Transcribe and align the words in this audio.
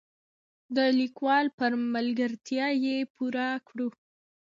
د 0.75 0.77
لیکوال 0.99 1.45
په 1.57 1.65
ملګرتیا 1.95 2.67
یې 2.85 2.97
پوره 3.13 3.47
کړو. 3.67 3.89